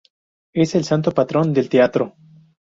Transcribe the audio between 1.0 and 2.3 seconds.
patrón del teatro.